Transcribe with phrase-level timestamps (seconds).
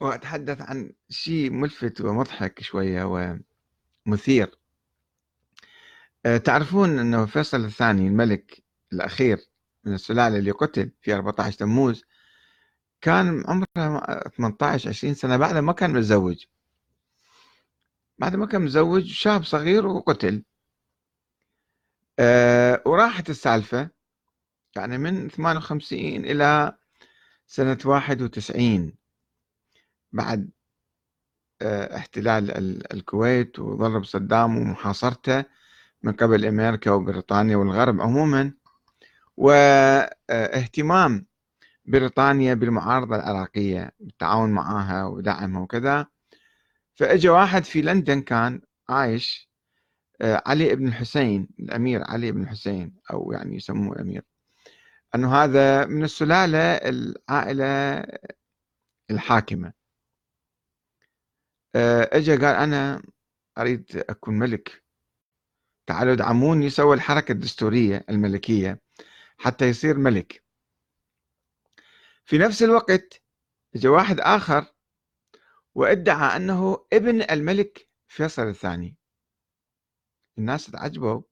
[0.00, 3.04] وأتحدث عن شيء ملفت ومضحك شوية
[4.06, 4.58] ومثير.
[6.26, 9.38] آه، تعرفون أنه فيصل الثاني الملك الأخير
[9.84, 12.04] من السلالة اللي قتل في 14 تموز
[13.00, 13.66] كان عمره
[14.36, 16.44] 18 20 سنة بعد ما كان متزوج.
[18.18, 20.44] بعد ما كان متزوج شاب صغير وقتل.
[22.18, 23.90] أه وراحت السالفة
[24.76, 26.78] يعني من 58 إلى
[27.46, 28.92] سنة 91
[30.12, 30.50] بعد
[31.62, 32.50] أه احتلال
[32.92, 35.44] الكويت وضرب صدام ومحاصرته
[36.02, 38.52] من قبل أمريكا وبريطانيا والغرب عموما.
[39.36, 41.26] واهتمام
[41.84, 46.06] بريطانيا بالمعارضة العراقية بالتعاون معها ودعمها وكذا.
[46.94, 49.48] فاجى واحد في لندن كان عايش
[50.20, 54.24] آه، علي بن الحسين الأمير علي بن الحسين أو يعني يسموه أمير.
[55.14, 58.04] أنه هذا من السلالة العائلة
[59.10, 59.68] الحاكمة.
[59.68, 59.77] آه،
[61.76, 63.02] اجى قال أنا
[63.58, 64.84] أريد أكون ملك.
[65.86, 68.80] تعالوا ادعموني سوى الحركة الدستورية الملكية
[69.38, 70.44] حتى يصير ملك.
[72.24, 73.22] في نفس الوقت
[73.74, 74.66] جاء واحد آخر
[75.74, 78.96] وادعى أنه ابن الملك فيصل الثاني.
[80.38, 81.22] الناس تعجبوا.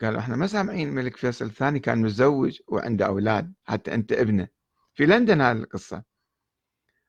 [0.00, 4.48] قالوا إحنا ما سامعين الملك فيصل الثاني كان متزوج وعنده أولاد حتى أنت ابنه.
[4.94, 6.04] في لندن هذه القصة.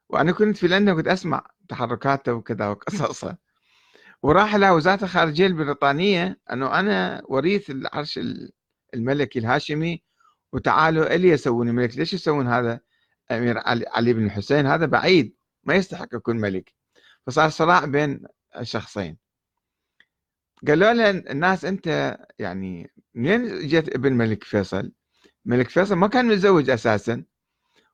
[0.09, 3.37] وأنا كنت في لندن كنت أسمع تحركاته وكذا وقصصه
[4.23, 8.19] وراح إلى وزارة الخارجية البريطانية أنه أنا وريث العرش
[8.93, 10.03] الملكي الهاشمي
[10.53, 11.97] وتعالوا إلي يسوون ملك.
[11.97, 12.79] ليش يسوون هذا؟
[13.31, 16.73] أمير علي, بن الحسين هذا بعيد ما يستحق يكون ملك.
[17.27, 18.23] فصار صراع بين
[18.57, 19.17] الشخصين.
[20.67, 24.91] قالوا له الناس أنت يعني منين جت ابن ملك فيصل؟
[25.45, 27.23] ملك فيصل ما كان متزوج أساسا.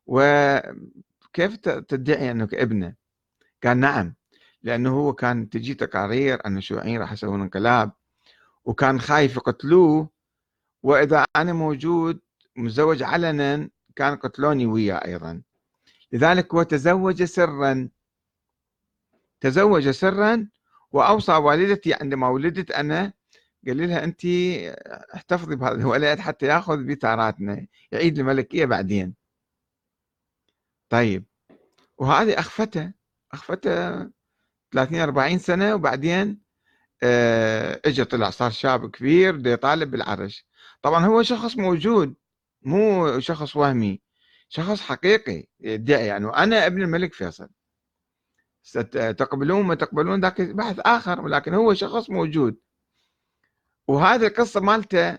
[0.05, 3.04] وكيف تدعي أنك ابنه؟
[3.65, 4.15] قال نعم
[4.63, 7.91] لأنه هو كان تجي تقارير أن الشيوعيين راح يسوون انقلاب
[8.65, 10.09] وكان خايف يقتلوه
[10.83, 12.19] وإذا أنا موجود
[12.55, 15.41] مزوج علنا كان قتلوني وياه أيضا.
[16.11, 17.89] لذلك هو تزوج سرا
[19.41, 20.47] تزوج سرا
[20.91, 23.13] وأوصى والدتي عندما ولدت أنا
[23.67, 24.25] قال لها أنت
[25.15, 29.13] احتفظي بهذا الولد حتى يأخذ بثاراتنا يعيد الملكية بعدين.
[30.89, 31.25] طيب
[31.97, 32.93] وهذه أخفته.
[33.35, 33.99] أخفته
[34.71, 36.41] 30 40 سنة وبعدين
[37.03, 40.45] آه اجى طلع صار شاب كبير بده يطالب بالعرش.
[40.81, 42.15] طبعا هو شخص موجود
[42.61, 44.01] مو شخص وهمي
[44.49, 46.07] شخص حقيقي يدعي.
[46.07, 47.49] يعني أنا ابن الملك فيصل.
[48.93, 52.57] تقبلون ما تقبلون ذاك بحث آخر ولكن هو شخص موجود.
[53.87, 55.17] وهذه القصة مالته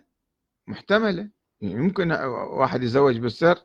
[0.67, 1.31] محتملة.
[1.63, 3.59] يمكن واحد يتزوج بالسر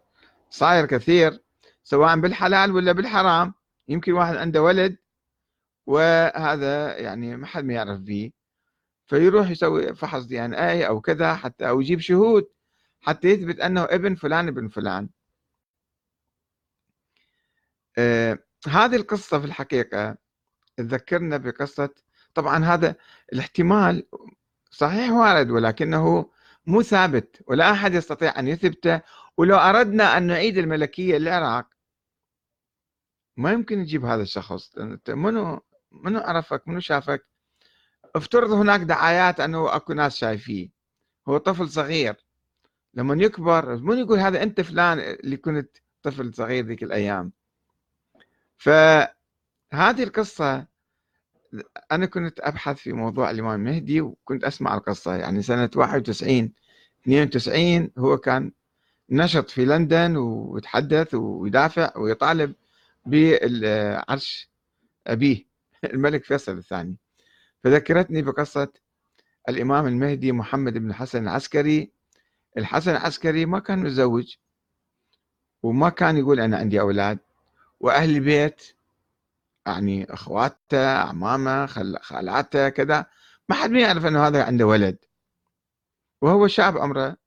[0.50, 1.44] صاير كثير
[1.84, 3.54] سواء بالحلال ولا بالحرام.
[3.92, 4.98] يمكن واحد عنده ولد
[5.86, 8.32] وهذا يعني ما حد ما يعرف به
[9.08, 12.48] فيروح يسوي فحص دي إن اي أو كذا حتى أو يجيب شهود
[13.02, 15.10] حتى يثبت أنه ابن فلان ابن فلان.
[17.98, 20.18] آه هذه القصة في الحقيقة
[20.78, 21.90] تذكرنا بقصة
[22.34, 22.96] طبعا هذا
[23.34, 24.08] الاحتمال
[24.72, 26.32] صحيح وارد ولكنه
[26.68, 29.02] مو ثابت ولا أحد يستطيع أن يثبته
[29.38, 31.68] ولو أردنا أن نعيد الملكية للعراق
[33.38, 34.78] ما يمكن نجيب هذا الشخص
[35.10, 35.62] منو
[35.92, 37.26] منو عرفك منو شافك؟
[38.16, 40.70] افترض هناك دعايات أنه أكو ناس شايفيه.
[41.30, 42.16] هو طفل صغير.
[42.94, 47.32] لما يكبر من يقول هذا أنت فلان اللي كنت طفل صغير ذيك الأيام؟
[48.58, 50.68] فهذه القصة
[51.92, 55.16] أنا كنت أبحث في موضوع الإمام المهدي وكنت أسمع القصة.
[55.16, 56.54] يعني سنة 91
[57.04, 58.52] 92 هو كان
[59.10, 62.54] نشط في لندن ويتحدث ويدافع ويطالب.
[63.06, 64.50] بالعرش
[65.08, 65.46] أبيه
[65.94, 66.98] الملك فيصل الثاني.
[67.64, 68.74] فذكرتني بقصة
[69.50, 71.92] الإمام المهدي محمد بن حسن العسكري.
[72.58, 74.36] الحسن العسكري ما كان متزوج
[75.64, 77.20] وما كان يقول أنا عندي أولاد
[77.80, 78.76] وأهل البيت
[79.68, 81.66] يعني أخواته أعمامه
[82.02, 83.06] خالاته كذا
[83.50, 84.98] ما حد ما يعرف أنه هذا عنده ولد.
[86.22, 87.18] وهو شاب عمره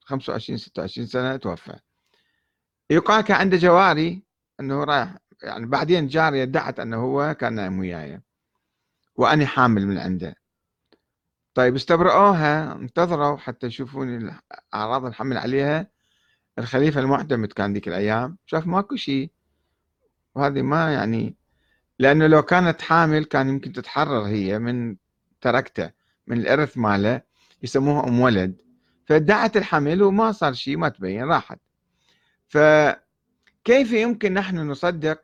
[0.00, 1.78] 25 26 سنة توفى.
[2.90, 4.22] يقال كان عنده جواري.
[4.60, 8.20] أنه رايح يعني بعدين جارية ادعت أنه هو كان نايم وياي
[9.16, 10.34] وأنا حامل من عنده.
[11.54, 14.36] طيب استبرؤوها انتظروا حتى يشوفون
[14.74, 15.86] أعراض الحمل عليها.
[16.58, 19.30] الخليفة المعتمد كان ذيك الأيام شاف ماكو شيء.
[20.34, 21.36] وهذه ما يعني
[21.98, 24.96] لأنه لو كانت حامل كان يمكن تتحرر هي من
[25.40, 25.90] تركته
[26.26, 27.22] من الإرث ماله
[27.62, 28.56] يسموها أم ولد.
[29.06, 31.58] فادعت الحمل وما صار شيء ما تبين راحت.
[33.64, 35.20] فكيف يمكن نحن نصدق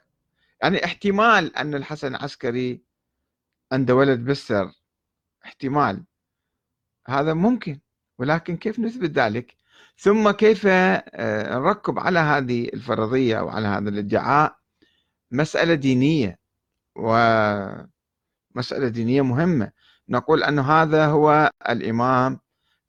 [0.62, 2.80] يعني احتمال أن الحسن العسكري
[3.72, 4.72] عنده ولد بالسر
[5.44, 6.04] احتمال.
[7.08, 7.78] هذا ممكن
[8.18, 9.56] ولكن كيف نثبت ذلك؟
[9.98, 14.56] ثم كيف آه، نركب على هذه الفرضية أو على هذا الادعاء
[15.30, 16.38] مسألة دينية
[16.96, 19.72] ومسألة دينية مهمة.
[20.08, 22.40] نقول أن هذا هو الإمام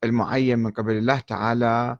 [0.04, 1.98] المعين من قبل الله تعالى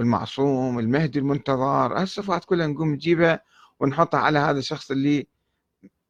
[0.00, 3.44] والمعصوم المهدي المنتظر الصفات كلها نقوم نجيبها
[3.80, 5.26] ونحطها على هذا الشخص اللي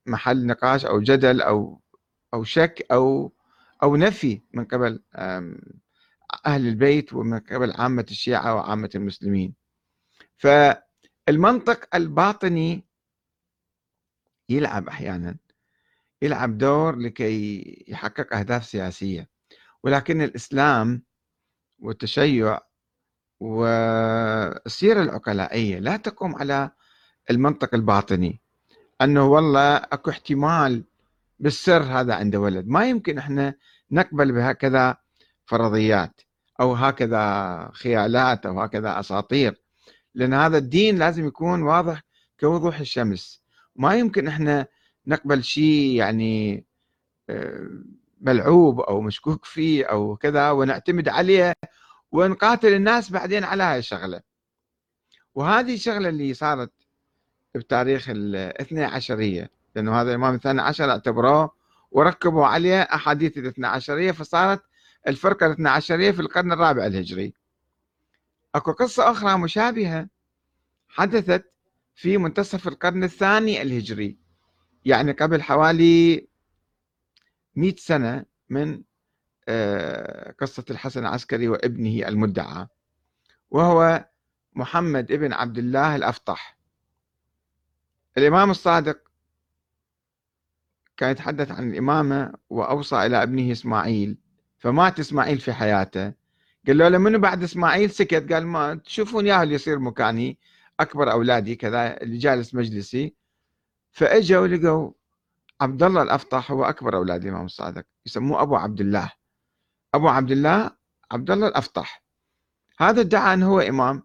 [0.07, 1.81] محل نقاش أو جدل أو
[2.35, 3.33] أو شك أو
[3.83, 5.03] أو نفي من قبل
[6.47, 9.55] أهل البيت ومن قبل عامة الشيعة وعامة المسلمين.
[10.37, 12.85] فالمنطق الباطني
[14.49, 15.37] يلعب أحيانا
[16.23, 19.29] يلعب دور لكي يحقق أهداف سياسية.
[19.83, 21.03] ولكن الإسلام
[21.79, 22.70] والتشيع
[23.41, 26.71] والسيرة العقلائية لا تقوم على
[27.31, 28.41] المنطق الباطني.
[29.03, 30.85] أنه والله أكو احتمال
[31.39, 32.69] بالسر هذا عنده ولد.
[32.69, 33.55] ما يمكن إحنا
[33.91, 34.97] نقبل بهكذا
[35.47, 36.21] فرضيات
[36.61, 39.61] أو هكذا خيالات أو هكذا أساطير.
[40.15, 42.03] لأن هذا الدين لازم يكون واضح
[42.41, 43.43] كوضوح الشمس.
[43.77, 44.67] ما يمكن إحنا
[45.07, 46.65] نقبل شيء يعني
[47.31, 47.69] آه،
[48.21, 51.53] ملعوب أو مشكوك فيه أو كذا ونعتمد عليه
[52.13, 54.21] ونقاتل الناس بعدين على هاي الشغلة.
[55.35, 56.73] وهذه الشغلة اللي صارت
[57.55, 61.51] بتاريخ الاثنى عشريه لأنه هذا الإمام الثاني عشر اعتبروه
[61.91, 64.63] وركبوا عليه أحاديث الاثنى عشريه فصارت
[65.09, 67.35] الفرقة الاثنى عشريه في القرن الرابع الهجري.
[68.55, 70.09] أكو قصة أخرى مشابهة
[70.89, 71.53] حدثت
[71.95, 74.19] في منتصف القرن الثاني الهجري
[74.85, 76.27] يعني قبل حوالي
[77.57, 78.83] 100 سنة من
[79.53, 82.67] آه، قصة الحسن العسكري وابنه المدعى
[83.51, 84.09] وهو
[84.55, 86.59] محمد ابن عبد الله الأفطح.
[88.19, 88.99] الإمام الصادق
[90.97, 94.19] كان يتحدث عن الإمامة وأوصى إلى ابنه إسماعيل
[94.59, 96.13] فمات إسماعيل في حياته.
[96.67, 100.39] قال له منو بعد إسماعيل سكت؟ قال ما تشوفون يا اللي يصير مكاني
[100.81, 103.15] أكبر أولادي كذا اللي جالس مجلسي.
[103.93, 104.93] فأجوا لقوا
[105.61, 109.20] عبد الله الأفطح هو أكبر أولاد الإمام الصادق يسموه أبو عبد الله.
[109.95, 110.71] أبو عبد الله
[111.13, 112.05] عبد الله الأفطح
[112.81, 114.03] هذا ادعى أنه هو إمام.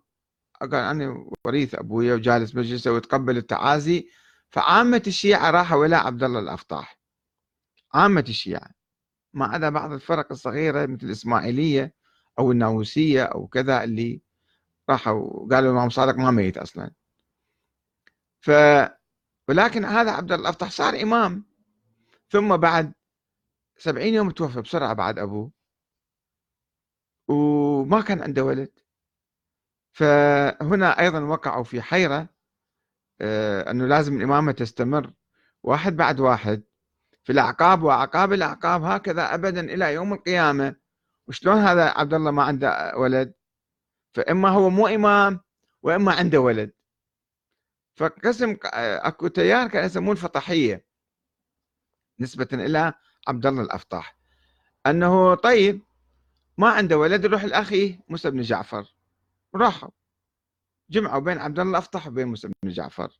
[0.61, 4.09] قال أنا وريث أبويا وجالس مجلسه وتقبل التعازي.
[4.49, 6.99] فعامة الشيعة راحوا إلى عبد الله الأفطاح.
[7.93, 8.69] عامة الشيعة.
[9.33, 11.93] ما عدا بعض الفرق الصغيرة مثل الإسماعيلية
[12.39, 14.21] أو الناووسية أو كذا اللي
[14.89, 16.91] راحوا قالوا الإمام صادق ما ميت أصلا.
[18.41, 18.51] ف
[19.49, 21.45] ولكن هذا عبد الله الأفطح صار إمام.
[22.29, 22.93] ثم بعد
[23.77, 25.54] سبعين يوم توفى بسرعة بعد أبوه.
[27.27, 28.71] وما كان عنده ولد.
[29.91, 32.29] فهنا أيضا وقعوا في حيرة
[33.21, 35.13] آه، أنه لازم الإمامة تستمر.
[35.63, 36.63] واحد بعد واحد
[37.23, 40.75] في الأعقاب وأعقاب الأعقاب هكذا أبدا إلى يوم القيامة.
[41.27, 43.33] وشلون هذا عبد الله ما عنده ولد؟
[44.13, 45.39] فإما هو مو إمام
[45.83, 46.71] وإما عنده ولد.
[47.95, 50.85] فقسم آه، أكو تيار كان يسموه الفطحيه
[52.19, 52.93] نسبة إلى
[53.27, 54.17] عبد الله الأفطاح.
[54.87, 55.81] أنه طيب
[56.57, 58.95] ما عنده ولد يروح الأخي موسى بن جعفر.
[59.55, 59.89] راحوا.
[60.89, 63.19] جمعوا بين عبد الله الافطح وبين موسى بن جعفر.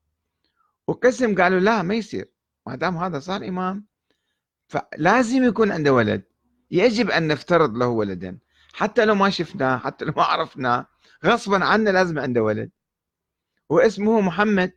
[0.88, 2.32] وقسم قالوا لا ما يصير.
[2.68, 3.86] ما دام هذا صار إمام
[4.68, 6.24] فلازم يكون عنده ولد.
[6.72, 8.40] يجب أن نفترض له ولدا.
[8.74, 10.88] حتى لو ما شفناه حتى لو ما عرفناه
[11.26, 12.72] غصبا عنا لازم عنده ولد.
[13.70, 14.74] واسمه محمد.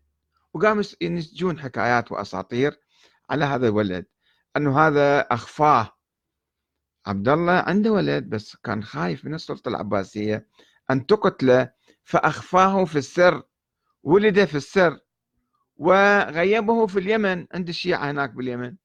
[0.54, 2.80] وقاموا ينسجون حكايات وأساطير
[3.30, 4.06] على هذا الولد.
[4.56, 5.97] أنه هذا أخفاه.
[7.08, 10.48] عبد الله عنده ولد بس كان خايف من السلطة العباسية
[10.90, 11.72] أن تقتله
[12.04, 13.42] فأخفاه في السر
[14.02, 15.00] ولد في السر
[15.76, 18.76] وغيبه في اليمن عند الشيعة هناك باليمن.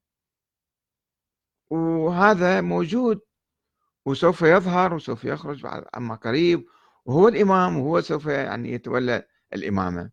[1.70, 3.22] وهذا موجود
[4.06, 6.66] وسوف يظهر وسوف يخرج بعد أما قريب
[7.06, 10.12] وهو الإمام وهو سوف يعني يتولى الإمامة.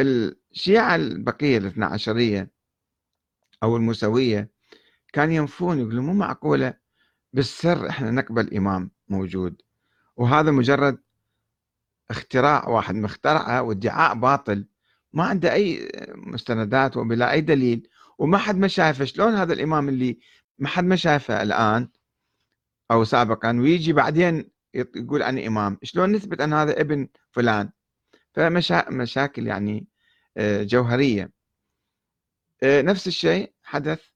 [0.00, 2.50] الشيعة البقية الاثنى عشرية
[3.62, 4.50] أو الموسوية
[5.12, 6.74] كان ينفون يقولون مو معقولة
[7.32, 9.62] بالسر إحنا نقبل إمام موجود.
[10.16, 10.98] وهذا مجرد
[12.10, 14.66] اختراع واحد مخترعه وادعاء باطل.
[15.12, 17.88] ما عنده أي مستندات وبلا أي دليل.
[18.18, 19.04] وما حد ما شايفه.
[19.04, 20.18] شلون هذا الإمام اللي
[20.58, 21.88] ما حد ما شايفه الآن
[22.90, 25.78] أو سابقا ويجي بعدين يقول أنا إمام.
[25.82, 27.70] شلون نثبت أن هذا ابن فلان؟
[28.34, 29.86] فمشاكل يعني
[30.36, 31.30] آه، جوهرية.
[32.62, 34.09] آه، نفس الشيء حدث